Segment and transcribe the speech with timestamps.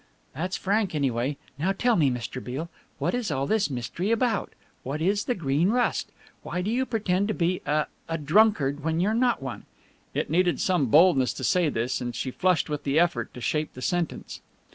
[0.33, 1.37] "That's frank, anyway.
[1.59, 2.43] Now tell me, Mr.
[2.43, 4.51] Beale, what is all this mystery about?
[4.81, 6.11] What is the Green Rust?
[6.41, 9.67] Why do you pretend to be a a drunkard when you're not one?"
[10.15, 13.75] (It needed some boldness to say this, and she flushed with the effort to shape
[13.75, 14.41] the sentence.)